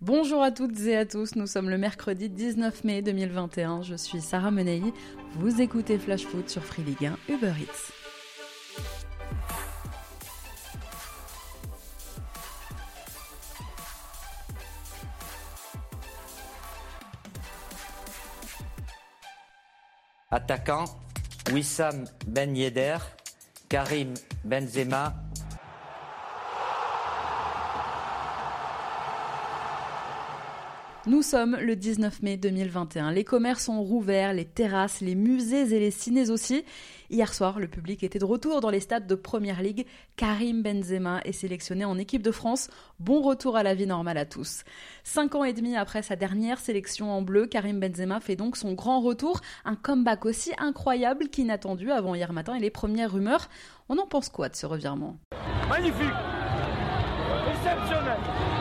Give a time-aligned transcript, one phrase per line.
[0.00, 4.20] Bonjour à toutes et à tous, nous sommes le mercredi 19 mai 2021, je suis
[4.20, 4.80] Sarah Menei,
[5.34, 7.92] vous écoutez Flash Foot sur Free Ligue 1 Uber Eats.
[20.30, 20.84] Attaquant,
[21.52, 22.98] Wissam Ben Yedder,
[23.68, 25.12] Karim Benzema,
[31.08, 33.12] Nous sommes le 19 mai 2021.
[33.12, 36.66] Les commerces sont rouverts, les terrasses, les musées et les cinés aussi.
[37.08, 39.86] Hier soir, le public était de retour dans les stades de Première Ligue.
[40.16, 42.68] Karim Benzema est sélectionné en équipe de France.
[43.00, 44.64] Bon retour à la vie normale à tous.
[45.02, 48.74] Cinq ans et demi après sa dernière sélection en bleu, Karim Benzema fait donc son
[48.74, 49.40] grand retour.
[49.64, 53.48] Un comeback aussi incroyable qu'inattendu avant hier matin et les premières rumeurs.
[53.88, 55.16] On en pense quoi de ce revirement?
[55.70, 56.12] Magnifique
[57.50, 58.57] Exceptionnel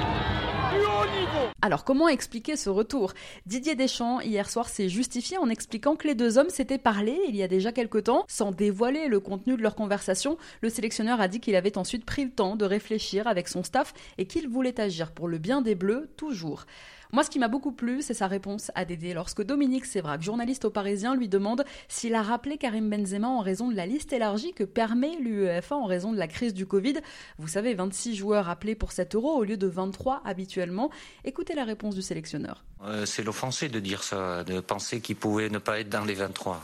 [1.62, 3.14] alors comment expliquer ce retour?
[3.46, 7.36] Didier Deschamps hier soir s'est justifié en expliquant que les deux hommes s'étaient parlé il
[7.36, 10.38] y a déjà quelque temps, sans dévoiler le contenu de leur conversation.
[10.62, 13.94] Le sélectionneur a dit qu'il avait ensuite pris le temps de réfléchir avec son staff
[14.18, 16.66] et qu'il voulait agir pour le bien des Bleus toujours.
[17.14, 20.66] Moi, ce qui m'a beaucoup plu, c'est sa réponse à Dédé lorsque Dominique Sévrac, journaliste
[20.66, 24.54] au Parisien, lui demande s'il a rappelé Karim Benzema en raison de la liste élargie
[24.54, 26.96] que permet l'UEFA en raison de la crise du Covid.
[27.38, 30.92] Vous savez, 26 joueurs appelés pour 7 euros au lieu de 23 habituellement.
[31.24, 32.64] Écoutez la réponse du sélectionneur.
[32.84, 36.14] Euh, c'est l'offensé de dire ça, de penser qu'il pouvait ne pas être dans les
[36.14, 36.62] 23.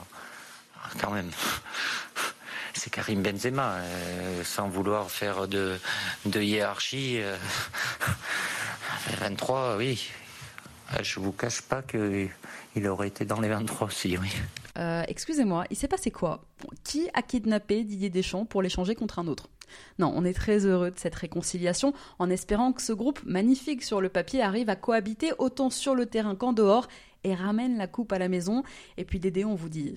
[0.99, 1.31] Quand même
[2.73, 5.79] c'est Karim Benzema, euh, sans vouloir faire de,
[6.25, 7.21] hiérarchie.
[9.19, 10.22] 23, euh, oui, ah,
[11.01, 14.29] je vous cache pas qu'il aurait été dans les 23 aussi, oui.
[14.77, 16.43] Euh, excusez-moi, il s'est passé quoi?
[16.83, 19.49] Qui a kidnappé Didier Deschamps pour l'échanger contre un autre?
[19.99, 24.01] Non, on est très heureux de cette réconciliation, en espérant que ce groupe magnifique sur
[24.01, 26.87] le papier arrive à cohabiter autant sur le terrain qu'en dehors
[27.23, 28.63] et ramène la coupe à la maison.
[28.97, 29.95] Et puis Dédé, on vous dit...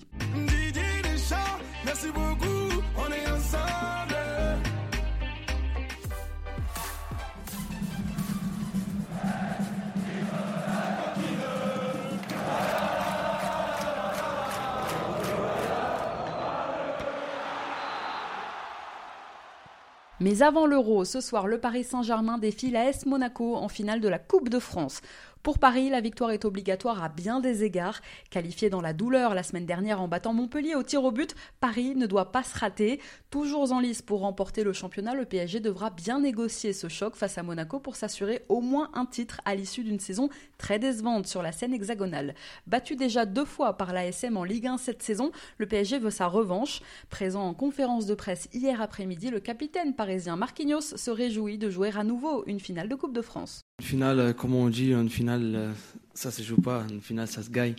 [20.29, 24.19] Mais avant l'Euro, ce soir, le Paris Saint-Germain défie l'AS Monaco en finale de la
[24.19, 24.99] Coupe de France.
[25.47, 28.01] Pour Paris, la victoire est obligatoire à bien des égards.
[28.31, 31.95] Qualifié dans la douleur la semaine dernière en battant Montpellier au tir au but, Paris
[31.95, 32.99] ne doit pas se rater.
[33.29, 37.37] Toujours en lice pour remporter le championnat, le PSG devra bien négocier ce choc face
[37.37, 40.27] à Monaco pour s'assurer au moins un titre à l'issue d'une saison
[40.57, 42.35] très décevante sur la scène hexagonale.
[42.65, 46.27] Battu déjà deux fois par l'ASM en Ligue 1 cette saison, le PSG veut sa
[46.27, 46.81] revanche.
[47.09, 51.91] Présent en conférence de presse hier après-midi, le capitaine parisien Marquinhos se réjouit de jouer
[51.95, 53.66] à nouveau une finale de Coupe de France.
[53.79, 55.73] Une finale, euh, comme on dit, une finale, euh,
[56.15, 56.83] ça se joue pas.
[56.89, 57.75] Une finale, ça se gagne.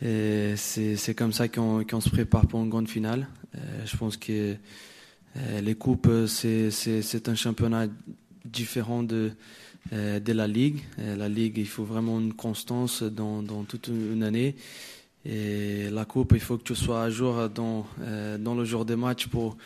[0.00, 3.28] C'est comme ça qu'on se prépare pour une grande finale.
[3.54, 4.56] Euh, je pense que
[5.60, 7.86] les coupes, c'est un championnat
[8.44, 9.30] différent de,
[9.92, 10.80] de la Ligue.
[10.98, 14.56] La Ligue, il faut vraiment une constance dans, dans toute une année.
[15.24, 17.86] Et la coupe, il faut que tu sois à jour dans,
[18.40, 19.56] dans le jour des matchs pour,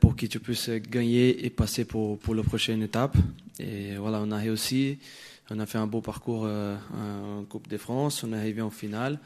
[0.00, 3.16] pour que tu puisses gagner et passer pour, pour la prochaine étape.
[3.58, 4.98] Et voilà, on a réussi.
[5.50, 8.24] On a fait un beau parcours euh, en Coupe de France.
[8.24, 9.18] On est arrivé en finale.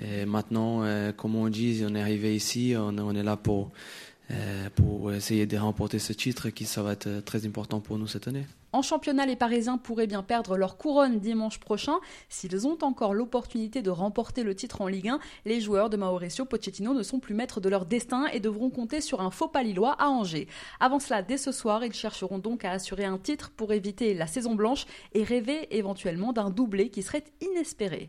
[0.00, 2.74] Et maintenant, euh, comme on dit, on est arrivé ici.
[2.76, 3.70] On, on est là pour, euh,
[4.76, 8.28] pour essayer de remporter ce titre qui ça va être très important pour nous cette
[8.28, 8.46] année.
[8.74, 11.98] En championnat, les Parisiens pourraient bien perdre leur couronne dimanche prochain.
[12.30, 16.46] S'ils ont encore l'opportunité de remporter le titre en Ligue 1, les joueurs de Mauricio
[16.46, 19.62] Pochettino ne sont plus maîtres de leur destin et devront compter sur un faux pas
[19.62, 20.48] lillois à Angers.
[20.80, 24.26] Avant cela, dès ce soir, ils chercheront donc à assurer un titre pour éviter la
[24.26, 28.08] saison blanche et rêver éventuellement d'un doublé qui serait inespéré.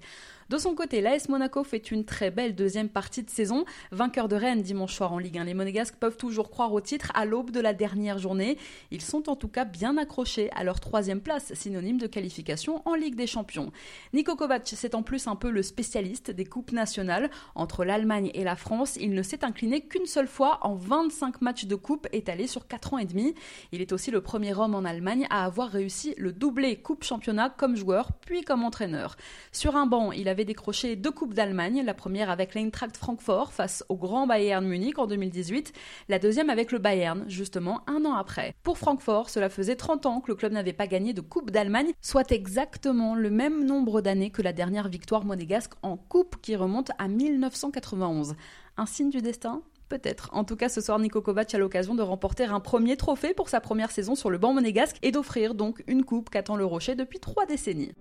[0.54, 3.66] De son côté, l'AS Monaco fait une très belle deuxième partie de saison.
[3.92, 7.12] Vainqueur de Rennes dimanche soir en Ligue 1, les Monégasques peuvent toujours croire au titre
[7.16, 8.60] à l'aube de la dernière journée.
[8.92, 12.94] Ils sont en tout cas bien accrochés à leur troisième place, synonyme de qualification en
[12.94, 13.72] Ligue des Champions.
[14.14, 17.32] Niko Kovac, c'est en plus un peu le spécialiste des coupes nationales.
[17.56, 21.66] Entre l'Allemagne et la France, il ne s'est incliné qu'une seule fois en 25 matchs
[21.66, 23.34] de coupe étalés sur 4 ans et demi.
[23.72, 27.50] Il est aussi le premier homme en Allemagne à avoir réussi le doublé coupe championnat
[27.50, 29.16] comme joueur puis comme entraîneur.
[29.52, 33.84] Sur un banc, il avait décroché deux coupes d'Allemagne, la première avec l'Eintracht Francfort face
[33.90, 35.74] au grand Bayern Munich en 2018,
[36.10, 38.56] la deuxième avec le Bayern, justement un an après.
[38.64, 41.92] Pour Francfort, cela faisait 30 ans que le club n'avait pas gagné de Coupe d'Allemagne,
[42.02, 46.92] soit exactement le même nombre d'années que la dernière victoire monégasque en Coupe qui remonte
[46.98, 48.36] à 1991.
[48.78, 49.62] Un signe du destin?
[49.90, 50.30] Peut-être.
[50.34, 53.50] En tout cas, ce soir, Nico Kovac a l'occasion de remporter un premier trophée pour
[53.50, 56.96] sa première saison sur le banc monégasque et d'offrir donc une coupe qu'attend le Rocher
[56.96, 57.92] depuis trois décennies.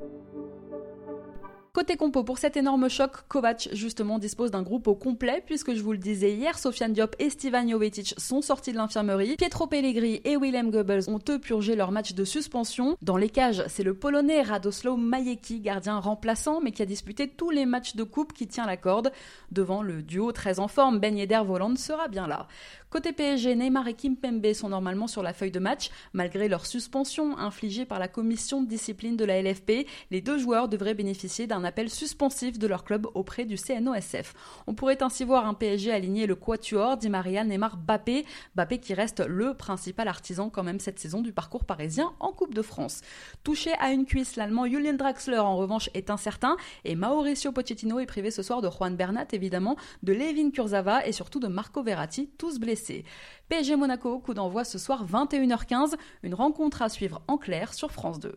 [1.74, 5.82] Côté compo, pour cet énorme choc, Kovac justement dispose d'un groupe au complet puisque je
[5.82, 9.36] vous le disais hier, Sofiane Diop et Stevan Jovetic sont sortis de l'infirmerie.
[9.36, 12.98] Pietro Pellegrini et Willem Goebbels ont eux purgé leur match de suspension.
[13.00, 17.48] Dans les cages, c'est le Polonais Radoslaw Majeki, gardien remplaçant mais qui a disputé tous
[17.48, 19.10] les matchs de coupe qui tient la corde.
[19.50, 22.48] Devant le duo très en forme, Ben Yedder Voland sera bien là.
[22.90, 25.88] Côté PSG, Neymar et Kimpembe sont normalement sur la feuille de match.
[26.12, 30.68] Malgré leur suspension infligée par la commission de discipline de la LFP, les deux joueurs
[30.68, 34.34] devraient bénéficier d'un appel suspensif de leur club auprès du CNOSF.
[34.66, 38.24] On pourrait ainsi voir un PSG aligner le quatuor Di Maria, Neymar, Bappé.
[38.54, 42.54] Bappé qui reste le principal artisan quand même cette saison du parcours parisien en Coupe
[42.54, 43.00] de France.
[43.44, 48.06] Touché à une cuisse, l'allemand Julian Draxler en revanche est incertain et Mauricio Pochettino est
[48.06, 52.30] privé ce soir de Juan Bernat évidemment, de Levin Kurzava et surtout de Marco Verratti,
[52.38, 53.04] tous blessés.
[53.48, 58.18] PSG Monaco, coup d'envoi ce soir 21h15, une rencontre à suivre en clair sur France
[58.20, 58.34] 2.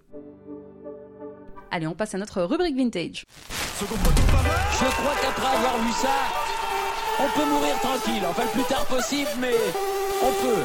[1.75, 3.25] Allez, on passe à notre rubrique vintage.
[3.81, 6.07] Je crois qu'après avoir vu ça,
[7.19, 8.23] on peut mourir tranquille.
[8.29, 9.51] Enfin, le plus tard possible, mais
[10.23, 10.61] on peut.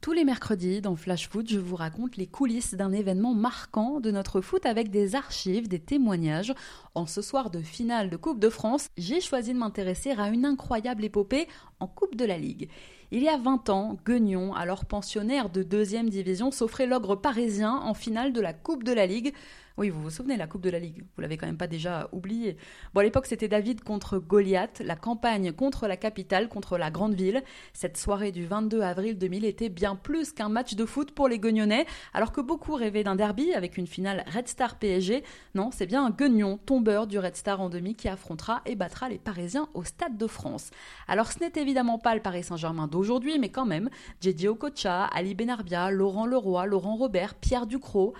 [0.00, 4.10] Tous les mercredis, dans Flash Foot, je vous raconte les coulisses d'un événement marquant de
[4.10, 6.54] notre foot avec des archives, des témoignages.
[6.94, 10.46] En ce soir de finale de Coupe de France, j'ai choisi de m'intéresser à une
[10.46, 11.48] incroyable épopée
[11.80, 12.70] en Coupe de la Ligue.
[13.10, 17.92] Il y a 20 ans, Guignon, alors pensionnaire de deuxième division, s'offrait l'ogre parisien en
[17.92, 19.34] finale de la Coupe de la Ligue.
[19.78, 22.08] Oui, vous vous souvenez, la Coupe de la Ligue, vous l'avez quand même pas déjà
[22.10, 22.56] oublié.
[22.94, 27.12] Bon, à l'époque, c'était David contre Goliath, la campagne contre la capitale, contre la grande
[27.12, 27.42] ville.
[27.74, 31.38] Cette soirée du 22 avril 2000 était bien plus qu'un match de foot pour les
[31.38, 31.84] Guignonnais,
[32.14, 35.22] alors que beaucoup rêvaient d'un derby avec une finale Red Star PSG.
[35.54, 39.10] Non, c'est bien un Guignon, tombeur du Red Star en demi, qui affrontera et battra
[39.10, 40.70] les Parisiens au Stade de France.
[41.06, 43.90] Alors, ce n'est évidemment pas le Paris Saint-Germain d'aujourd'hui, mais quand même,
[44.22, 48.14] Didier Okocha, Ali Benarbia, Laurent Leroy, Laurent Robert, Pierre Ducrot.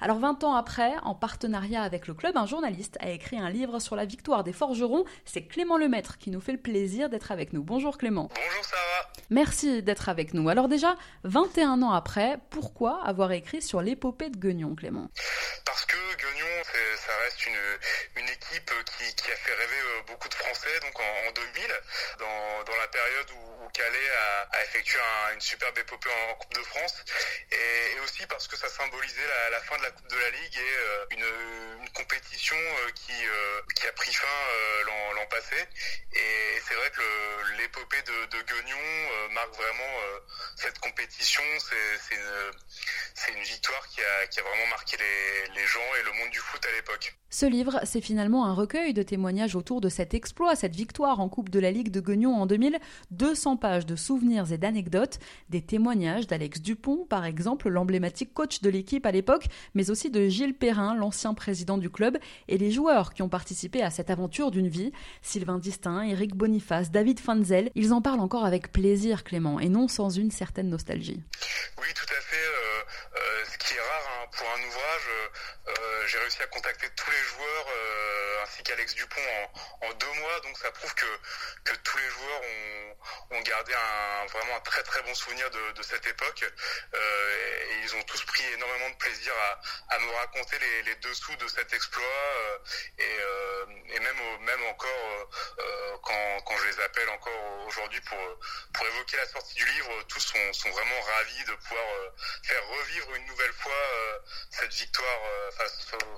[0.00, 3.78] Alors 20 ans après, en partenariat avec le club, un journaliste a écrit un livre
[3.78, 5.04] sur la victoire des forgerons.
[5.24, 7.62] C'est Clément Lemaître qui nous fait le plaisir d'être avec nous.
[7.62, 8.28] Bonjour Clément.
[8.34, 9.12] Bonjour Sarah.
[9.30, 10.48] Merci d'être avec nous.
[10.48, 15.08] Alors déjà, 21 ans après, pourquoi avoir écrit sur l'épopée de Guignon, Clément?
[15.64, 16.62] Parce que Guignon,
[16.96, 18.70] ça reste une, équipe
[19.16, 21.64] qui, a fait rêver euh, beaucoup de Français donc en, 2000,
[22.18, 24.10] dans, la période où, Calais
[24.52, 25.00] a, effectué
[25.34, 26.94] une superbe épopée en, Coupe de France,
[27.50, 30.76] et, aussi parce que ça symbolisait la fin de la Coupe de la Ligue et
[30.78, 34.26] euh, une, compétition euh, qui, euh, qui a pris fin
[34.86, 35.56] l'an passé.
[36.12, 39.92] Et c'est vrai que l'épopée de, de Guignon marque vraiment
[40.56, 41.42] cette compétition.
[41.58, 46.12] C'est une, une, victoire qui a, qui a vraiment marqué les, les gens et le
[46.12, 47.14] monde du foot à l'époque.
[47.30, 51.28] Ce livre, c'est finalement un recueil de témoignages autour de cet exploit, cette victoire en
[51.28, 52.78] Coupe de la Ligue de Guignon en 2000.
[53.10, 55.18] 200 pages de souvenirs et d'anecdotes,
[55.48, 60.28] des témoignages d'Alex Dupont, par exemple, l'emblématique coach de l'équipe à l'époque, mais aussi de
[60.28, 62.18] Gilles Perrin, l'ancien président du club,
[62.48, 64.92] et les joueurs qui ont participé à cette aventure d'une vie.
[65.22, 69.88] Sylvain Distin, Eric Boniface, David Fanzel, ils en parlent encore avec plaisir, Clément, et non
[69.88, 71.22] sans une certaine nostalgie.
[71.78, 72.36] Oui, tout à fait.
[72.36, 72.82] Euh,
[73.16, 75.72] euh, ce qui est rare hein, pour un ouvrage, euh,
[76.06, 77.66] j'ai réussi à contacter tous les joueurs
[78.42, 79.20] ainsi qu'Alex Dupont
[79.80, 82.40] en, deux mois, donc ça prouve que, tous les joueurs
[83.30, 86.44] ont, gardé un, vraiment un très très bon souvenir de, cette époque.
[86.94, 89.32] Et ils ont tous pris énormément de plaisir
[89.90, 92.60] à, me raconter les, dessous de cet exploit.
[92.98, 95.28] Et, même, encore
[96.02, 101.00] quand, je les appelle encore aujourd'hui pour, évoquer la sortie du livre, tous sont, vraiment
[101.00, 101.84] ravis de pouvoir
[102.42, 103.93] faire revivre une nouvelle fois euh,
[104.64, 105.50] cette victoire euh,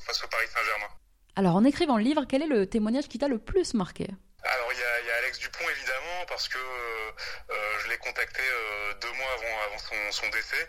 [0.01, 0.95] face au Paris Saint-Germain.
[1.35, 4.09] Alors en écrivant le livre, quel est le témoignage qui t'a le plus marqué?
[4.43, 7.11] Alors il y, a, Alex Dupont évidemment parce que euh,
[7.51, 9.79] euh je l'ai contacté euh, deux mois avant,
[10.13, 10.69] son, décès.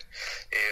[0.52, 0.70] Et,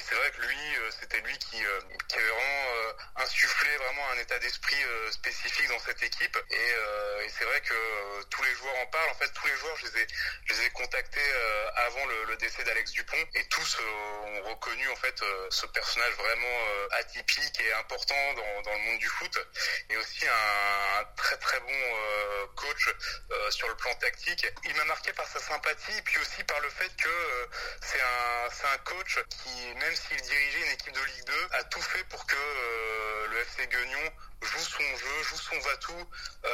[0.00, 0.56] c'est vrai que lui
[1.00, 6.36] c'était lui qui, avait vraiment insufflé vraiment un état d'esprit spécifique dans cette équipe.
[6.50, 9.10] Et, c'est vrai que tous les joueurs en parlent.
[9.10, 9.86] En fait tous les joueurs je
[10.54, 11.32] les ai, contactés
[11.76, 13.24] avant le, décès d'Alex Dupont.
[13.34, 15.20] Et tous ont reconnu en fait
[15.50, 16.58] ce personnage vraiment
[16.92, 18.34] atypique et important
[18.64, 19.38] dans, le monde du foot.
[19.90, 21.78] Et aussi un, très très bon
[22.58, 22.94] coach
[23.30, 24.46] euh, sur le plan tactique.
[24.64, 27.46] Il m'a marqué par sa sympathie, puis aussi par le fait que euh,
[27.80, 32.04] c'est un, coach qui, même s'il dirigeait une équipe de Ligue 2, a tout fait
[32.04, 32.36] pour que
[33.30, 34.12] le FC Guignon
[34.42, 36.10] joue son jeu, joue son va-tout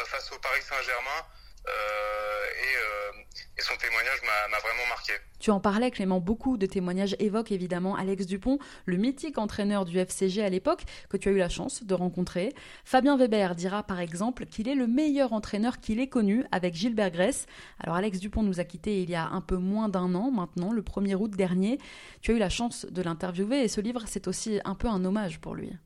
[0.06, 1.26] face au Paris Saint-Germain.
[1.66, 5.12] Et, et, son témoignage m'a vraiment marqué.
[5.44, 9.98] Tu en parlais Clément, beaucoup de témoignages évoquent évidemment Alex Dupont, le mythique entraîneur du
[9.98, 12.54] FCG à l'époque que tu as eu la chance de rencontrer.
[12.86, 17.10] Fabien Weber dira par exemple qu'il est le meilleur entraîneur qu'il ait connu avec Gilbert
[17.10, 17.44] Gress.
[17.78, 20.72] Alors Alex Dupont nous a quittés il y a un peu moins d'un an maintenant,
[20.72, 21.78] le 1er août dernier.
[22.22, 25.04] Tu as eu la chance de l'interviewer et ce livre c'est aussi un peu un
[25.04, 25.76] hommage pour lui.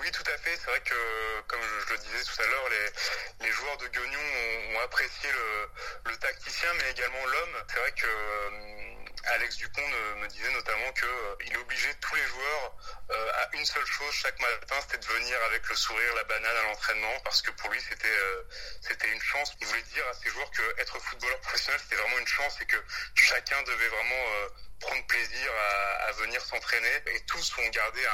[0.00, 2.68] Oui tout à fait, c'est vrai que comme je le disais tout à l'heure,
[3.40, 5.30] les, joueurs de Guignon ont, apprécié
[6.04, 7.64] le, tacticien mais également l'homme.
[7.68, 8.94] C'est vrai que euh,
[9.34, 12.74] Alex Dupont me disait notamment qu'il euh, obligeait tous les joueurs
[13.10, 16.56] euh, à une seule chose chaque matin, c'était de venir avec le sourire, la banane
[16.56, 19.52] à l'entraînement, parce que pour lui c'était une chance.
[19.60, 22.66] Il voulait dire à ses joueurs que être footballeur professionnel c'était vraiment une chance et
[22.66, 22.82] que
[23.14, 24.24] chacun devait vraiment
[24.80, 25.52] prendre plaisir
[26.08, 28.04] à, venir s'entraîner et tous vont garder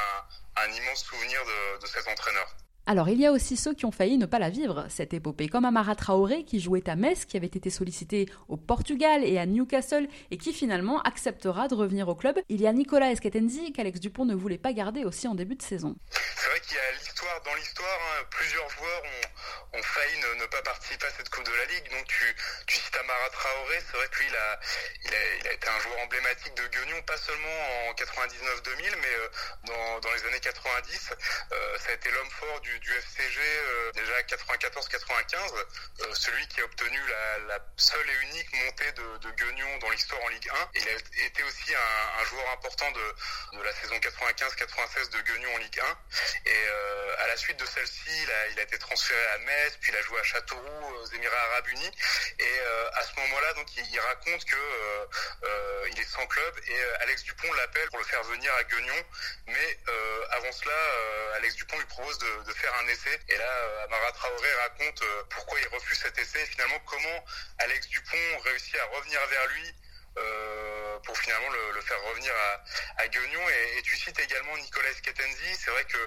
[0.57, 1.41] un, immense souvenir
[1.81, 2.53] de cet entraîneur.
[2.85, 5.49] Alors il y a aussi ceux qui ont failli ne pas la vivre, cette épopée,
[5.49, 9.47] comme Amara Traoré qui jouait à Metz, qui avait été sollicité au Portugal et à
[9.47, 12.41] Newcastle et qui finalement acceptera de revenir au club.
[12.49, 15.63] Il y a Nicolas Esquetenzi qu'Alex Dupont ne voulait pas garder aussi en début de
[15.63, 15.95] sasaison.
[16.11, 19.22] C'est vrai qu'il y a l'histoire, dans l'histoire, hein, plusieurs joueurs ont,
[19.81, 21.91] failli ne, pas participer à cette Coupe de la Ligue.
[21.91, 22.37] Donc tu,
[22.69, 24.61] cites Amara Traoré, c'est vrai que lui il a,
[25.05, 29.29] il, été un joueur emblématique de Guignon, pas seulement en 99-2000, mais euh,
[29.65, 31.11] dans, les années 90.
[31.53, 35.37] Euh, ça a été l'homme fort du FCG euh, déjà 94-95,
[36.01, 36.99] euh, celui qui a obtenu
[37.49, 40.69] la, seule et unique montée de, de Guignon dans l'histoire en Ligue 1.
[40.75, 45.81] Il a été aussi un, joueur important de, la saison 95-96 de Guignon en Ligue
[45.81, 45.99] 1.
[46.47, 46.69] Et
[47.19, 48.11] à la suite de celle-ci,
[48.55, 51.69] il a, été transféré à Metz, puis il a joué à Châteauroux, aux Émirats Arabes
[51.69, 51.91] Unis.
[52.39, 52.61] Et
[52.95, 55.09] à ce moment-là, donc il, raconte que
[55.91, 59.05] il est sans club et Alex Dupont l'appelle pour le faire venir à Guignon.
[59.47, 59.79] Mais
[60.31, 60.75] avant cela,
[61.37, 63.19] Alex Dupont lui propose de, de faire un essai.
[63.29, 67.25] Et là, euh, Amara Traoré raconte euh, pourquoi il refuse cet essai et finalement comment
[67.59, 69.75] Alex Dupont réussit à revenir vers lui
[70.19, 73.49] euh, pour finalement le, faire revenir à, à Guignon.
[73.77, 75.55] Et, tu cites également Nicolas Ketenzi.
[75.59, 75.99] C'est vrai que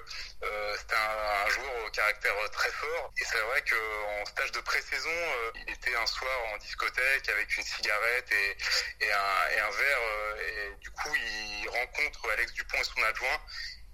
[0.44, 3.12] euh, c'est un, joueur au caractère très fort.
[3.20, 5.10] Et c'est vrai qu'en stage de pré-saison,
[5.54, 10.00] il était un soir en discothèque avec une cigarette et, un, et un verre.
[10.40, 13.40] et du coup, il rencontre Alex Dupont et son adjoint.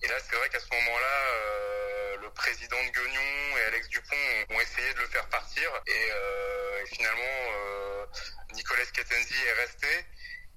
[0.02, 4.16] Et là, c'est vrai qu'à ce moment-là, euh, le président de Guignon et Alex Dupont
[4.50, 5.70] ont essayé de le faire partir.
[5.86, 8.06] Et, euh, finalement, euh,
[8.54, 10.04] Nicolas Catenzi est resté.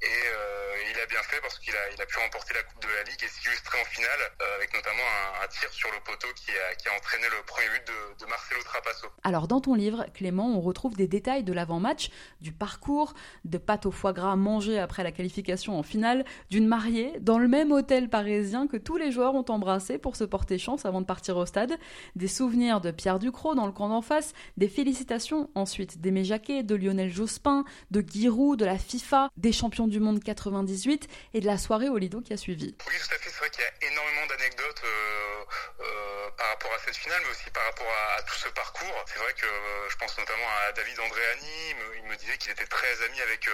[0.05, 3.03] Et euh, il a bien fait parce qu'il a, pu remporter la Coupe de la
[3.09, 5.01] Ligue et s'illustrer en finale euh, avec notamment
[5.41, 7.87] un, tir sur le poteau qui a, entraîné le premier but
[8.21, 9.07] de, Marcelo Trapasso.
[9.23, 12.09] Alors dans ton livre, Clément, on retrouve des détails de l'avant-match,
[12.41, 13.13] du parcours,
[13.45, 17.47] de pâtes au foie gras mangées après la qualification en finale, d'une mariée dans le
[17.47, 21.05] même hôtel parisien que tous les joueurs ont embrassé pour se porter chance avant de
[21.05, 21.77] partir au stade,
[22.15, 26.63] des souvenirs de Pierre Ducrot dans le camp d'en face, des félicitations ensuite d'Aimé Jacquet,
[26.63, 31.45] de Lionel Jospin, de Giroud, de la FIFA, des champions du Monde 98 et de
[31.45, 32.75] la soirée au Lido qui a suivi.
[32.87, 33.29] Oui, tout à fait.
[33.29, 35.43] C'est vrai qu'il y a énormément d'anecdotes euh,
[35.81, 39.05] euh, par rapport à cette finale, mais aussi par rapport à, tout ce parcours.
[39.07, 41.75] C'est vrai que euh, je pense notamment à David Andréani.
[41.97, 43.49] Il me, disait qu'il était très ami avec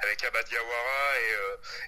[0.00, 1.20] avec Abad Yawara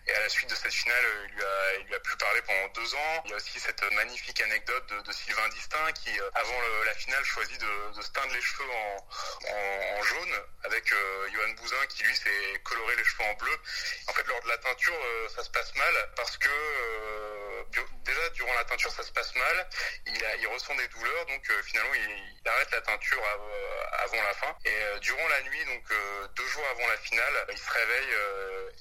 [0.07, 2.69] et, à la suite de cette finale, il lui a il lui pu parler pendant
[2.75, 3.23] deux ans.
[3.25, 7.59] Il y a aussi cette magnifique anecdote de, Sylvain Distin qui, avant la finale, choisit
[7.59, 9.09] de, se teindre les cheveux en,
[9.49, 10.35] en, jaune
[10.65, 10.93] avec
[11.33, 13.57] Johan Bouzin qui lui s'est coloré les cheveux en bleu.
[14.07, 17.63] En fait, lors de la teinture, euh, ça se passe mal parce que euh,
[18.05, 19.69] déjà durant la teinture, ça se passe mal.
[20.07, 23.23] Il, ressent des douleurs, donc euh, finalement, il, arrête la teinture
[24.05, 24.57] avant la fin.
[24.65, 25.85] Et durant la nuit, donc
[26.35, 28.15] deux jours avant la finale, il se réveille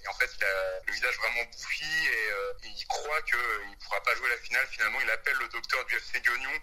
[0.04, 2.30] et en fait, il a le visage vraiment bouffi et,
[2.64, 4.66] il croit qu'il ne pourra pas jouer la finale.
[4.72, 6.62] Finalement, il appelle le docteur du FC Guignon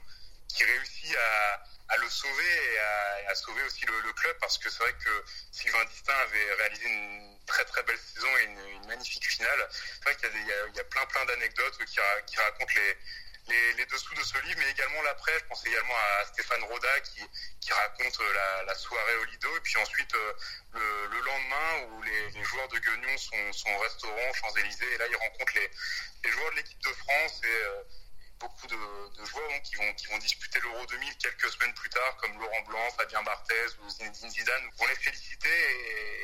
[0.48, 4.70] qui réussit à, le sauver et à, à sauver aussi le, le, club parce que
[4.70, 9.26] c'est vrai que Sylvain Distin avait réalisé une très très belle saison et une, magnifique
[9.26, 9.68] finale.
[9.70, 12.74] C'est vrai qu'il y, a plein plein d'anecdotes qui, qui, racontent
[13.48, 15.32] les, les, dessous de ce livre, mais également l'après.
[15.38, 17.20] Je pense également à Stéphane Roda qui,
[17.60, 20.32] qui raconte la, la, soirée au Lido et puis ensuite euh,
[20.74, 24.98] le, le, lendemain où les, les, joueurs de Guignon sont, sont au restaurant Champs-Élysées et
[24.98, 25.70] là ils rencontrent les,
[26.24, 27.82] les joueurs de l'équipe de France et euh,
[28.38, 28.76] beaucoup de,
[29.22, 32.86] joueurs qui, vont, qui vont disputer l'Euro 2000 quelques semaines plus tard, comme Laurent Blanc,
[32.96, 35.48] Fabien Barthez ou Zinedine Zidane, vont les féliciter.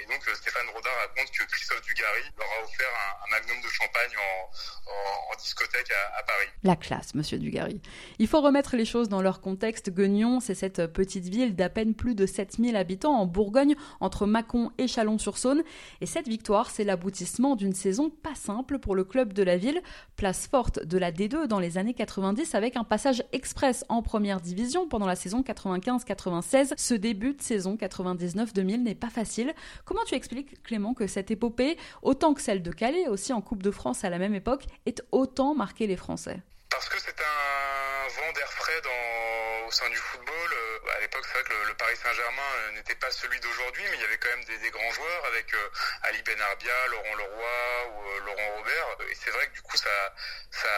[0.03, 2.93] Et, donc euh, Stéphane Rodin raconte que Christophe Dugarry leur a offert
[3.25, 6.49] un, magnum de champagne en, discothèque à, Paris.
[6.65, 7.81] La classe, monsieur Dugarry.
[8.19, 9.89] Il faut remettre les choses dans leur contexte.
[9.89, 14.71] Guignon, c'est cette petite ville d'à peine plus de 7000 habitants en Bourgogne, entre Mâcon
[14.77, 15.63] et Chalon-sur-Saône.
[16.03, 19.81] Et cette victoire, c'est l'aboutissement d'une saison pas simple pour le club de la ville,
[20.17, 24.03] place forte de la D2 dans les années 80 90 avec un passage express en
[24.03, 26.73] première division pendant la saison 95-96.
[26.77, 29.55] Ce début de saison 99-2000 n'est pas facile.
[29.85, 33.63] Comment tu expliques, Clément, que cette épopée, autant que celle de Calais, aussi en Coupe
[33.63, 36.41] de France à la même époque, ait autant marqué les Français?
[36.71, 39.30] Parce que c'est un vent d'air frais dans,
[39.71, 40.53] au sein du football.
[40.53, 43.97] Euh, à l'époque, c'est vrai que le, Paris Saint-Germain euh, n'était pas celui d'aujourd'hui, mais
[43.97, 45.69] il y avait quand même des, grands joueurs avec euh,
[46.03, 48.97] Ali Benarbia, Laurent Leroy ou Laurent Robert.
[49.09, 50.15] Et c'est vrai que du coup, ça,
[50.51, 50.69] ça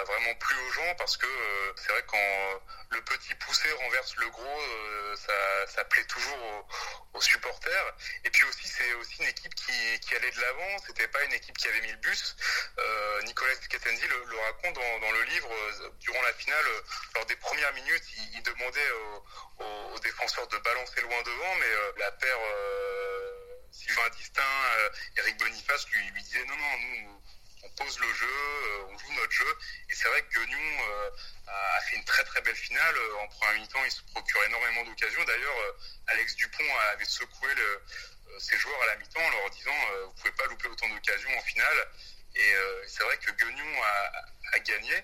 [0.00, 1.26] a vraiment plu aux gens parce que
[1.76, 2.60] c'est vrai que quand
[2.90, 4.62] le petit poussé renverse le gros,
[5.16, 6.68] ça, ça plaît toujours
[7.14, 7.94] aux, supporters.
[8.24, 10.78] Et puis aussi, c'est aussi une équipe qui, qui allait de l'avant.
[10.86, 12.36] C'était pas une équipe qui avait mis le bus.
[13.24, 15.48] Nicolas Kettenzi le, le, raconte dans, dans, le livre
[16.00, 16.64] durant la finale,
[17.14, 18.90] lors des premières minutes, il, il demandait
[19.58, 25.38] aux, défenseurs de balancer loin devant, mais euh, la paire euh, Sylvain Distin, euh, Eric
[25.38, 27.22] Boniface lui, lui disait non, non, nous,
[27.62, 29.58] on pose le jeu, on joue notre jeu.
[29.88, 30.78] Et c'est vrai que Guignon
[31.46, 32.94] a fait une très très belle finale.
[33.20, 35.24] En première mi-temps, il se procure énormément d'occasions.
[35.24, 35.76] D'ailleurs,
[36.08, 37.48] Alex Dupont avait secoué
[38.38, 39.72] ses joueurs à la mi-temps en leur disant
[40.04, 41.88] vous pouvez pas louper autant d'occasions en finale.
[42.34, 42.54] Et
[42.86, 44.24] c'est vrai que Guignon a,
[44.54, 44.94] a, gagné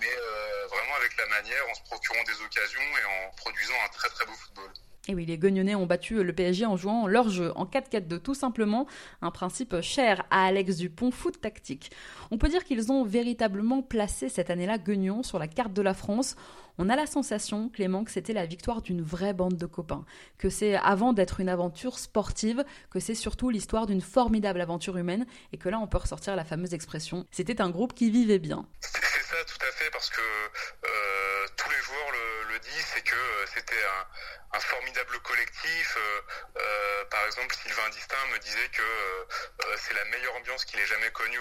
[0.00, 3.88] mais euh, vraiment avec la manière, en se procurant des occasions et en produisant un
[3.88, 4.70] très très beau football.
[5.08, 8.34] Et oui, les Guignonnais ont battu le PSG en jouant leur jeu en 4-4-2, tout
[8.34, 8.86] simplement,
[9.22, 11.92] un principe cher à Alex Dupont, foot tactique.
[12.32, 15.94] On peut dire qu'ils ont véritablement placé cette année-là Guignon sur la carte de la
[15.94, 16.34] France.
[16.78, 20.04] On a la sensation, Clément, que c'était la victoire d'une vraie bande de copains,
[20.38, 25.26] que c'est avant d'être une aventure sportive, que c'est surtout l'histoire d'une formidable aventure humaine,
[25.52, 28.66] et que là on peut ressortir la fameuse expression, c'était un groupe qui vivait bien.
[29.46, 33.46] Tout à fait, parce que euh, tous les joueurs le, le disent, c'est que euh,
[33.54, 34.04] c'était un,
[34.56, 35.96] un, formidable collectif.
[35.96, 36.20] Euh,
[36.58, 40.86] euh, par exemple, Sylvain Distin me disait que euh, c'est la meilleure ambiance qu'il ait
[40.86, 41.38] jamais connue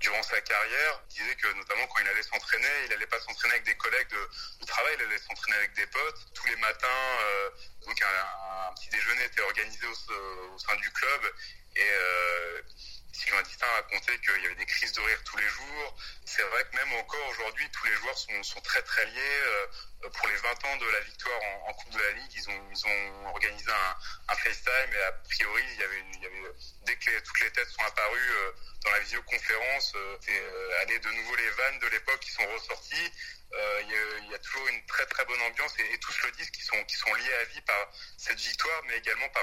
[0.00, 1.02] durant sa carrière.
[1.10, 4.08] Il disait que notamment quand il allait s'entraîner, il allait pas s'entraîner avec des collègues
[4.08, 6.34] de, travail, il allait s'entraîner avec des potes.
[6.34, 6.86] Tous les matins,
[7.86, 11.32] donc un, un, petit déjeuner était organisé au, au sein du club
[11.76, 11.90] et
[13.20, 15.96] Sylvain Distin racontait qu'il y avait des crises de rire tous les jours.
[16.24, 19.40] C'est vrai que même encore aujourd'hui, tous les joueurs sont, très très liés.
[19.44, 19.66] Euh,
[20.08, 23.70] pour les 20 ans de la victoire en, Coupe de la Ligue, ils ont, organisé
[23.70, 26.04] un, FaceTime et a priori, avait
[26.86, 28.52] dès que toutes les têtes sont apparues euh,
[28.84, 33.12] dans la visioconférence, euh, euh, allé de nouveau les vannes de l'époque qui sont ressorties.
[33.52, 33.82] Euh,
[34.22, 37.14] il, y a, toujours une très très bonne ambiance et, tous le disent qui sont
[37.14, 39.42] liés à vie par cette victoire, mais également par,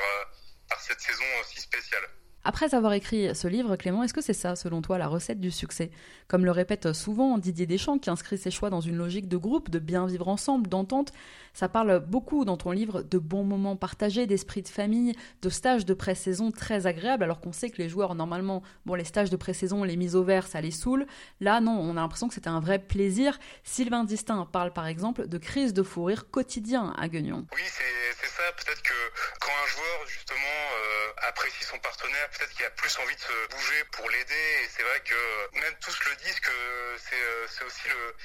[0.69, 2.09] par cette saison si spéciale.
[2.49, 5.51] Après avoir écrit ce livre, Clément, est-ce que c'est ça, selon toi, la recette du
[5.51, 5.91] succès?
[6.29, 9.69] Comme le répète souvent Didier Deschamps, qui inscrit ses choix dans une logique de groupe,
[9.69, 11.11] de bien vivre ensemble, d'entente,
[11.53, 15.85] ça parle beaucoup dans ton livre de bons moments partagés, d'esprit de famille, de stages
[15.85, 19.35] de pré-saison très agréables, alors qu'on sait que les joueurs, normalement, bon, les stages de
[19.35, 21.05] pré-saison, les mises au vert, ça les saoule.
[21.41, 23.39] Là, non, on a l'impression que c'était un vrai plaisir.
[23.65, 27.45] Sylvain Distin parle, par exemple, de crise de fou rire quotidien à Guignon.
[27.53, 28.43] Oui, c'est ça.
[28.55, 28.93] Peut-être que
[29.41, 33.47] quand un joueur, justement, euh, apprécie son partenaire, peut-être qu'il a plus envie de se
[33.49, 34.45] bouger pour l'aider.
[34.63, 36.51] Et c'est vrai que même tous le disent que
[36.97, 38.15] c'est euh, aussi le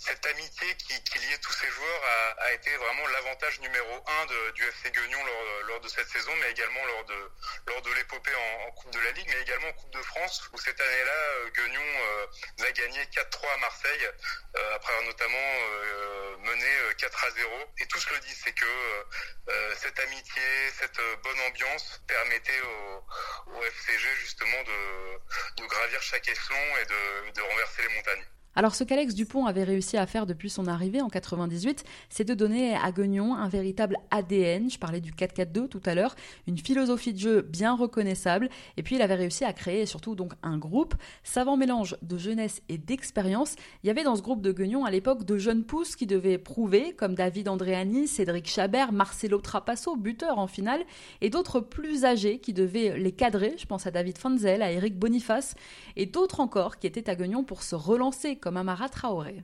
[0.00, 2.02] cette amitié qui, liait tous ces joueurs
[2.38, 6.50] a, été vraiment l'avantage numéro un du FC Guignon lors, lors, de cette saison, mais
[6.50, 7.30] également lors de,
[7.66, 10.58] lors de l'épopée en, Coupe de la Ligue, mais également en Coupe de France, où
[10.58, 14.08] cette année-là, euh, Guignon euh, a gagné 4-3 à Marseille,
[14.56, 17.50] euh, après avoir notamment euh, mené 4 à 0.
[17.78, 20.42] Et tous le disent, c'est que euh, cette amitié,
[20.78, 27.94] cette bonne ambiance permettait au, FCG justement de, gravir chaque échelon et de renverser les
[27.94, 28.26] montagnes.
[28.56, 32.34] Alors ce qu'Alex Dupont avait réussi à faire depuis son arrivée en 98, c'est de
[32.34, 36.16] donner à Guignon un véritable ADN, je parlais du 4-4-2 tout à l'heure,
[36.48, 40.32] une philosophie de jeu bien reconnaissable, et puis il avait réussi à créer surtout donc
[40.42, 43.54] un groupe, savant mélange de jeunesse et d'expérience.
[43.84, 46.36] Il y avait dans ce groupe de Guignon à l'époque de jeunes pousses qui devaient
[46.36, 50.82] prouver, comme David Andréani, Cédric Chabert, Marcelo Trapasso, buteur en finale,
[51.20, 54.98] et d'autres plus âgés qui devaient les cadrer, je pense à David Fanzel, à Eric
[54.98, 55.54] Boniface,
[55.94, 59.42] et d'autres encore qui étaient à Guignon pour se relancer comme Amara Traoré.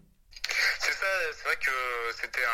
[0.81, 1.71] C'est ça, c'est vrai que
[2.21, 2.45] c'était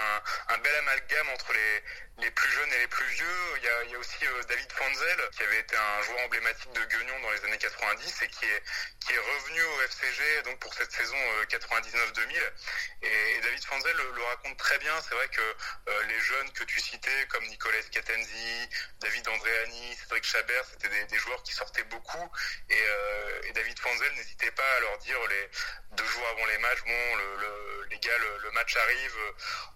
[0.49, 3.27] un, bel amalgame entre les, plus jeunes et les plus vieux.
[3.57, 7.21] Il y a, aussi euh, David Fanzel, qui avait été un joueur emblématique de Guignon
[7.21, 8.63] dans les années 90 et qui est,
[9.13, 12.33] revenu au FCG donc pour cette saison euh, 99-2000.
[13.03, 14.95] Et, et, David Fanzel le, le, raconte très bien.
[15.03, 18.69] C'est vrai que euh, les jeunes que tu citais, comme Nicolas Catenzi,
[19.01, 22.31] David Andréani, Cédric Chabert, c'était des, des, joueurs qui sortaient beaucoup.
[22.71, 23.52] Et,
[24.01, 25.49] euh, n'hésitait pas à leur dire les
[25.97, 29.17] deux jours avant les matchs, bon, le, le, les gars, le, match arrive,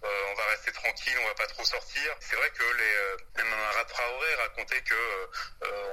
[0.03, 2.17] on va rester tranquille, on va pas trop sortir.
[2.21, 3.55] C'est vrai que les même
[3.89, 5.31] Traoré racontait que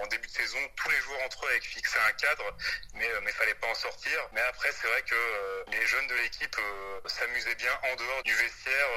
[0.02, 2.58] en début de saison, tous les joueurs entre eux avaient fixé un cadre,
[2.96, 4.30] mais mais fallait pas en sortir.
[4.34, 6.58] Mais après, c'est vrai que les jeunes de l'équipe
[7.06, 8.90] s'amusaient bien en dehors du vestiaire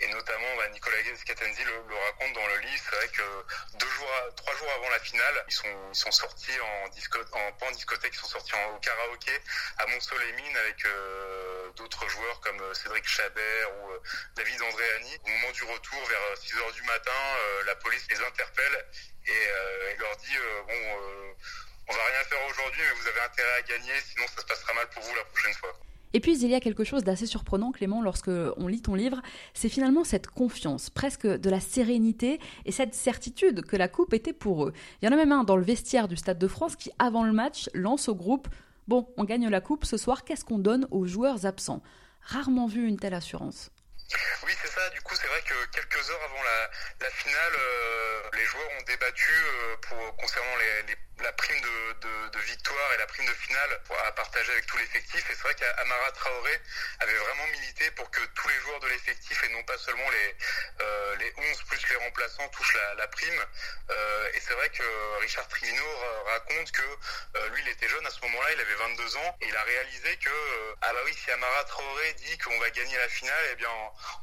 [0.00, 2.82] et notamment bah, Nicolas Scatenzi le, le, raconte dans le livre.
[2.90, 6.58] C'est vrai que deux jours, trois jours avant la finale, ils sont, ils sont sortis
[6.60, 9.32] en disco, en pas en discothèque, ils sont sortis en, au karaoké
[9.78, 14.02] à Mont-Soleil-Mine avec euh, d'autres joueurs comme euh, Cédric Chabert ou euh,
[14.36, 15.18] David Andréani.
[15.24, 17.12] Au moment du retour, vers 6 heures du matin,
[17.64, 18.86] la police les interpelle
[19.26, 21.46] et, et leur dit bon,
[21.88, 24.72] on va rien faire aujourd'hui, mais vous avez intérêt à gagner, sinon ça se passera
[24.74, 25.72] mal pour vous la prochaine fois.
[26.16, 29.20] Et puis il y a quelque chose d'assez surprenant, Clément, lorsque on lit ton livre,
[29.52, 34.32] c'est finalement cette confiance, presque de la sérénité et cette certitude que la coupe était
[34.32, 34.72] pour eux.
[35.02, 37.22] Il y en a même un dans le vestiaire du Stade de France qui, avant
[37.22, 38.48] le match, lance au groupe
[38.88, 41.82] Bon, on gagne la coupe ce soir, qu'est-ce qu'on donne aux joueurs absents?
[42.22, 43.70] Rarement vu une telle assurance.
[44.46, 44.88] Oui, c'est ça.
[44.94, 46.42] Du coup, c'est vrai que quelques heures avant
[47.00, 52.38] la, finale, euh, les joueurs ont débattu euh, pour, concernant les, les la prime de,
[52.46, 55.30] victoire et la prime de finale à partager avec tout l'effectif.
[55.30, 56.60] Et c'est vrai qu'Amara Traoré
[57.00, 60.36] avait vraiment milité pour que tous les joueurs de l'effectif et non pas seulement les,
[60.80, 63.44] euh, les 11 plus les remplaçants touchent la, prime.
[63.90, 65.84] Euh, et c'est vrai que Richard Trivino
[66.26, 66.82] raconte que
[67.36, 69.62] euh, lui, il était jeune à ce moment-là, il avait 22 ans et il a
[69.62, 73.56] réalisé que, ah bah oui, si Amara Traoré dit qu'on va gagner la finale, eh
[73.56, 73.70] bien,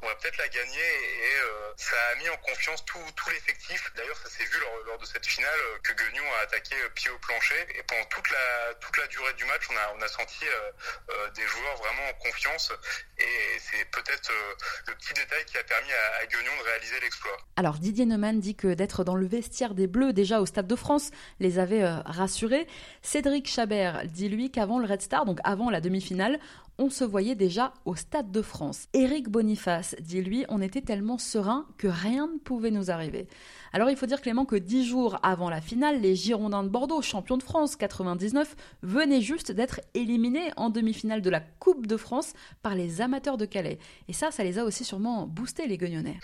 [0.01, 0.81] on va peut-être la gagner.
[0.81, 1.33] Et,
[1.75, 3.91] ça a mis en confiance tout, tout l'effectif.
[3.95, 7.17] D'ailleurs, ça s'est vu lors, lors, de cette finale que Guignon a attaqué pied au
[7.19, 7.55] plancher.
[7.77, 10.71] Et pendant toute la, toute la durée du match, on a, on a senti euh,
[11.09, 12.71] euh, des joueurs vraiment en confiance.
[13.17, 14.55] Et c'est peut-être euh,
[14.87, 17.37] le petit détail qui a permis à, à Guignon de réaliser l'exploit.
[17.55, 20.75] Alors Didier Neumann dit que d'être dans le vestiaire des Bleus déjà au Stade de
[20.75, 22.67] France les avait rassurés.
[23.01, 26.39] Cédric Chabert dit lui qu'avant le Red Star, donc avant la demi-finale,
[26.77, 28.87] on se voyait déjà au Stade de France.
[28.93, 33.27] Éric Boniface dit lui, on était tellement serein que rien ne pouvait nous arriver.
[33.75, 37.01] Alors il faut dire Clément que dix jours avant la finale, les Girondins de Bordeaux,
[37.01, 38.47] champions de France 99,
[38.83, 43.47] venaient juste d'être éliminés en demi-finale de la Coupe de France par les amateurs de
[43.47, 43.79] Calais.
[44.07, 46.19] Et ça, ça les a aussi sûrement boostés les Guignonnais.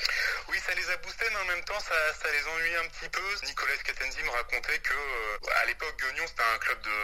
[0.50, 1.94] Oui, ça les a boostés, mais en même temps, ça,
[2.32, 3.22] les ennuie un petit peu.
[3.48, 6.98] Nicolas Catenzi me racontait que euh, à l'époque, Guignon, c'était un club de,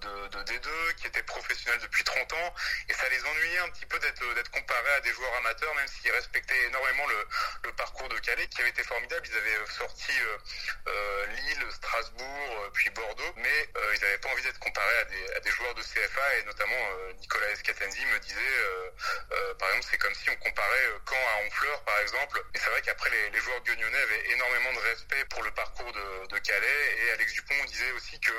[0.00, 2.54] de, de, D2 qui était professionnel depuis 30 ans,
[2.88, 6.10] et ça les ennuyait un petit peu d'être comparé à des joueurs amateurs, même s'ils
[6.10, 7.04] respectaient énormément
[7.64, 9.26] le, parcours de Calais, qui avait été formidable.
[9.30, 10.38] Ils avaient sorti euh,
[10.88, 14.98] euh, Lille, Strasbourg, euh, puis Bordeaux, mais ils n'avaient pas envie d'être comparés
[15.36, 16.76] à des, joueurs de CFA et notamment
[17.18, 18.92] Nicolas Escatenzi me disait,
[19.58, 22.42] par exemple, c'est comme si on comparait Caen à Honfleur, par exemple.
[22.54, 26.38] Et c'est vrai qu'après les, joueurs guignonnais avaient énormément de respect pour le parcours de,
[26.38, 28.32] Calais et Alex Dupont disait aussi que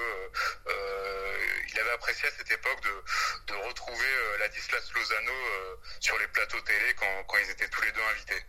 [1.67, 2.81] il avait apprécié à cette époque
[3.47, 5.33] de, retrouver Ladislas Lozano
[5.99, 8.43] sur les plateaux télé quand ils étaient tous les deux invités.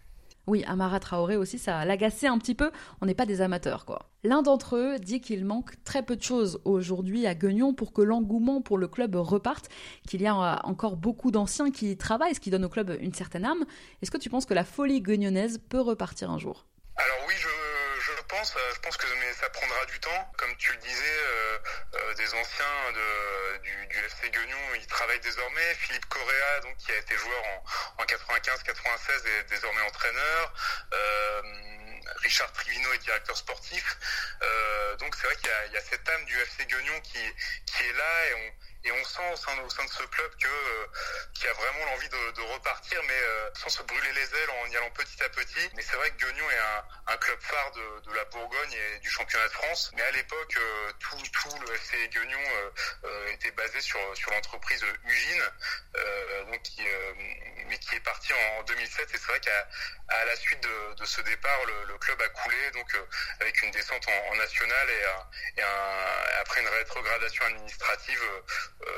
[0.46, 2.72] Oui, Amara Traoré aussi, ça l'agaçait un petit peu.
[3.00, 4.08] On n'est pas des amateurs, quoi.
[4.24, 8.02] L'un d'entre eux dit qu'il manque très peu de choses aujourd'hui à Guignon pour que
[8.02, 9.68] l'engouement pour le club reparte,
[10.08, 13.44] qu'il y a encore beaucoup d'anciens qui travaillent, ce qui donne au club une certaine
[13.44, 13.64] âme.
[14.02, 16.66] Est-ce que tu penses que la folie guignonnaise peut repartir un jour?
[16.96, 17.48] Alors oui, je
[18.32, 18.54] pense.
[18.56, 20.32] Euh, je pense que ça prendra du temps.
[20.36, 21.58] Comme tu le disais, euh,
[22.34, 22.92] euh, anciens
[23.62, 25.74] du, FC Guignon, ils travaillent désormais.
[25.74, 27.42] Philippe Correa, donc qui a été joueur
[27.98, 30.54] en, en 95-96, est désormais entraîneur.
[32.22, 33.96] Richard Trivino est directeur sportif.
[34.98, 37.18] donc c'est vrai qu'il y, y, a cette âme du FC Guignon qui,
[37.66, 40.86] qui est là et on et on sent au sein, de ce club que euh,
[41.34, 44.76] qui a vraiment l'envie de, repartir, mais euh, sans se brûler les ailes en y
[44.76, 45.70] allant petit à petit.
[45.74, 46.58] Mais c'est vrai que Guignon est
[47.12, 49.92] un, club phare de, la Bourgogne et du championnat de France.
[49.94, 51.16] Mais à l'époque, euh, tout,
[51.66, 52.40] le FC Guignon
[53.28, 53.98] était basé sur
[54.30, 55.42] l'entreprise Ugine,
[56.50, 56.82] donc qui,
[57.66, 59.14] mais qui est parti en, 2007.
[59.14, 62.96] Et c'est vrai qu'à la suite de, ce départ, le, club a coulé, donc
[63.40, 65.62] avec une descente en, en nationale et,
[66.40, 68.40] après une rétrogradation administrative euh,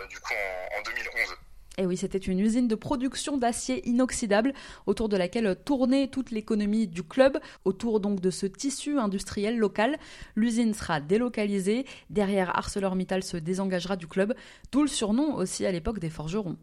[0.09, 1.37] du coup en, en 2011.
[1.77, 4.53] Et oui, c'était une usine de production d'acier inoxydable
[4.87, 9.99] autour de laquelle tournait toute l'économie du club, autour donc de ce tissu industriel local.
[10.37, 14.35] L'usine sera délocalisée, derrière ArcelorMittal se désengagera du club,
[14.71, 16.57] d'où le surnom aussi à l'époque des forgerons.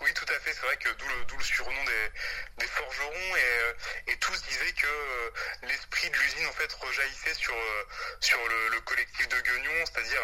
[0.00, 4.10] Oui, tout à fait, c'est vrai que d'où le, le, surnom des, des forgerons et,
[4.10, 7.84] euh, et, tous disaient que euh, l'esprit de l'usine en fait rejaillissait sur, euh,
[8.20, 10.20] sur le, le collectif de Guignon, c'est-à-dire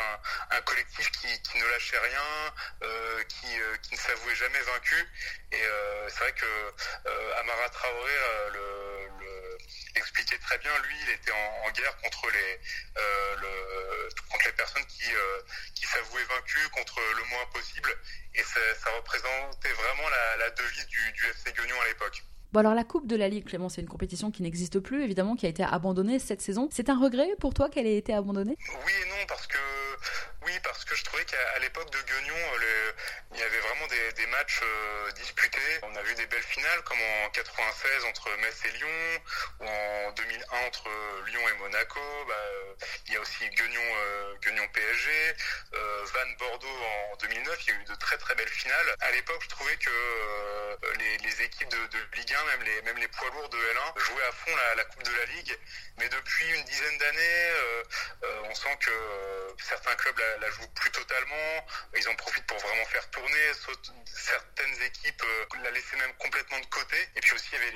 [0.50, 3.46] un, collectif qui, ne lâchait rien, euh, qui,
[3.82, 4.96] qui ne savait jamais vaincu.
[5.52, 6.46] Et euh, c'est vrai que
[7.06, 9.58] euh, Amara Traoré euh, le,
[9.96, 10.76] expliquait très bien.
[10.78, 12.60] Lui, il était en, guerre contre les,
[12.96, 15.10] le, contre les personnes qui,
[15.74, 17.96] qui s'avouaient vaincues, contre le moins possible.
[18.34, 22.22] Et ça, représentait vraiment la, la devise du, du FC Guignon à l'époque.
[22.54, 25.34] Bon alors la Coupe de la Ligue, Clément, c'est une compétition qui n'existe plus, évidemment,
[25.34, 26.68] qui a été abandonnée cette saison.
[26.70, 28.56] C'est un regret pour toi qu'elle ait été abandonnée?
[28.86, 29.58] Oui et non, parce que
[30.46, 32.36] oui, parce que je trouvais qu'à l'époque de Guignon,
[33.34, 35.80] il y avait vraiment des, matchs euh, disputés.
[35.82, 39.22] On a vu des belles finales, comme en 96 entre Metz et Lyon,
[39.60, 40.88] ou en 2001 entre
[41.26, 42.00] Lyon et Monaco.
[42.28, 44.34] Bah, il y a aussi Guignon, euh,
[44.72, 45.36] PSG,
[45.74, 46.78] euh, Van Bordeaux
[47.12, 47.58] en 2009.
[47.66, 48.94] Il y a eu de très très belles finales.
[49.00, 49.90] À l'époque, je trouvais que
[50.98, 54.84] les, équipes de, Ligue 1, même les, poids lourds de L1, jouaient à fond la,
[54.84, 55.58] Coupe de la Ligue.
[55.98, 57.50] Mais depuis une dizaine d'années,
[58.44, 61.66] on sent que certains clubs la, la jouent plus totalement.
[61.96, 63.08] Ils en profitent pour vraiment faire
[64.06, 66.96] Certaines équipes euh, la laissaient même complètement de côté.
[67.16, 67.70] Et puis aussi, il y avait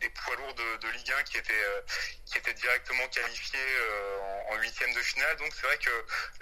[0.00, 1.80] les, poids lourds de, Ligue 1 qui étaient, euh,
[2.26, 5.36] qui étaient directement qualifiés euh, en huitième de finale.
[5.36, 5.90] Donc c'est vrai que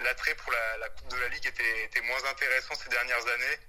[0.03, 3.59] l'attrait pour la, Coupe de la Ligue était, moins intéressant ces dernières années.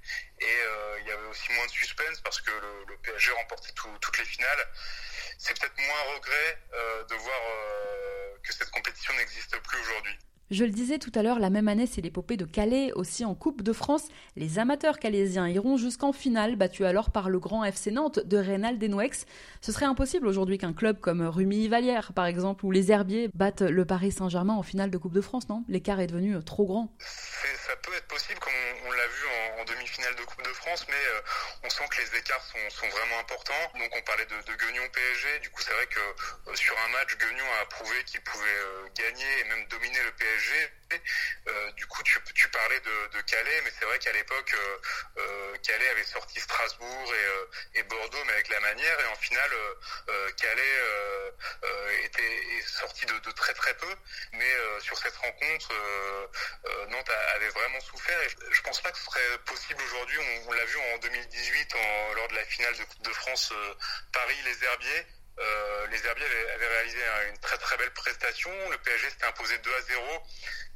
[0.40, 0.56] Et
[1.00, 4.68] il y avait aussi moins de suspense parce que le, PSG remportait toutes les finales.
[5.38, 6.58] C'est peut-être moins regret
[7.08, 7.40] de voir
[8.42, 10.18] que cette compétition n'existe plus aujourd'hui.
[10.50, 13.34] Je le disais tout à l'heure, la même année, c'est l'épopée de Calais, aussi en
[13.34, 14.08] Coupe de France.
[14.34, 18.78] Les amateurs calaisiens iront jusqu'en finale, battus alors par le grand FC Nantes de Reynald
[18.78, 19.26] Denouex.
[19.61, 23.84] Ce serait impossible aujourd'hui qu'un club comme Rumi-Valière, par exemple, ou les Herbiers battent le
[23.84, 25.64] Paris Saint-Germain en finale de Coupe de France, non?
[25.68, 26.94] L'écart est devenu trop grand.
[26.98, 28.40] Ça peut être possible,
[28.87, 30.48] on, l'a vu en, demi-finale de Coupe de
[30.88, 31.20] Mais euh,
[31.62, 33.72] on sent que les écarts sont, vraiment importants.
[33.78, 36.88] Donc on parlait de, de Guignon PSG, du coup c'est vrai que euh, sur un
[36.88, 40.70] match, Guignon a prouvé qu'il pouvait euh, gagner et même dominer le PSG
[41.76, 44.54] du coup, tu, parlais de, Calais, mais c'est vrai qu'à l'époque,
[45.62, 47.12] Calais avait sorti Strasbourg
[47.74, 49.00] et, Bordeaux, mais avec la manière.
[49.00, 49.50] Et en finale,
[50.37, 51.33] Calais
[52.04, 53.94] était sorti de, très très peu.
[54.33, 54.50] Mais
[54.81, 55.68] sur cette rencontre,
[56.88, 58.20] Nantes avait vraiment souffert.
[58.22, 60.18] Et je pense pas que ce serait possible aujourd'hui.
[60.58, 61.74] L'a vu en 2018
[62.16, 63.52] lors de la finale de Coupe de France
[64.12, 65.06] Paris-Les Herbiers.
[65.38, 66.98] Euh, les Herbiers avaient, réalisé
[67.30, 68.50] une très très belle prestation.
[68.70, 70.02] Le PSG s'était imposé 2 à 0,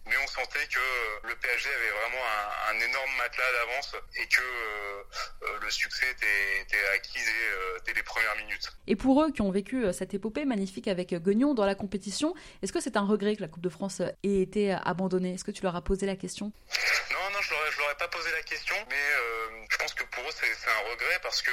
[0.06, 2.24] mais on sentait que le PSG avait vraiment
[2.70, 5.02] un, énorme matelas d'avance et que euh,
[5.42, 7.18] euh, le succès était, acquis
[7.84, 8.70] dès, les premières minutes.
[8.86, 12.72] Et pour eux qui ont vécu cette épopée magnifique avec Guignon dans la compétition, est-ce
[12.72, 15.34] que c'est un regret que la Coupe de France ait été abandonnée?
[15.34, 16.52] Est-ce que tu leur as posé la question?
[17.10, 18.96] Non, non, je ne leur ai pas posé la question, mais
[19.82, 21.50] pense que pour eux c'est un regret parce que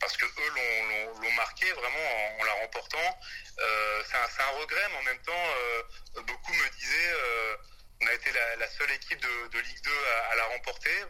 [0.00, 3.18] parce que eux l'ont marqué vraiment en, la remportant.
[3.58, 7.56] Euh, c'est un, regret, mais en même temps, euh, beaucoup me disaient euh,
[8.02, 9.90] on a été la, seule équipe de, Ligue 2
[10.30, 11.04] à, la remporter.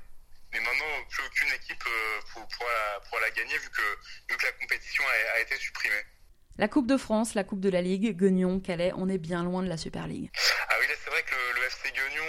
[0.52, 1.84] Mais maintenant, plus aucune équipe
[2.32, 6.04] pourra, la gagner vu que, la compétition a été supprimée.
[6.58, 9.62] La Coupe de France, la Coupe de la Ligue, Guignon, Calais, on est bien loin
[9.62, 10.28] de la Super League.
[10.68, 12.24] Ah oui, c'est vrai que le, FC Guignon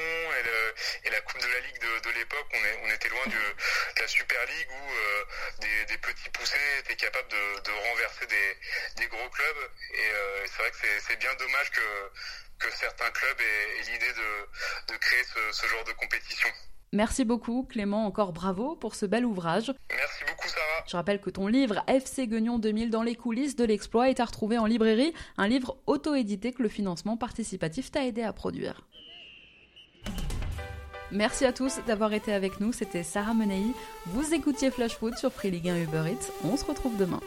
[1.03, 4.69] et, la Coupe de la Ligue de, l'époque, on, était loin de la Super League
[4.69, 8.27] où euh, des, petits poussés étaient capables de, renverser
[8.97, 9.71] des, gros clubs.
[9.95, 15.23] Et euh, c'est vrai que c'est bien dommage que, certains clubs aient, l'idée de, créer
[15.23, 16.49] ce genre de compétition.
[16.91, 19.71] Merci beaucoup Clément, encore bravo pour ce bel ouvrage.
[19.89, 20.83] Merci beaucoup Sarah.
[20.87, 24.25] Je rappelle que ton livre FC Guignon 2000 dans les coulisses de l'exploit est à
[24.25, 28.81] retrouver en librairie, un livre auto-édité que le financement participatif t'a aidé à produire.
[31.11, 33.65] Merci à tous d'avoir été avec nous, c'était Sarah Menei.
[34.07, 36.31] Vous écoutiez Flash Food sur Free Ligue 1 Uber Eats.
[36.43, 37.19] On se retrouve demain.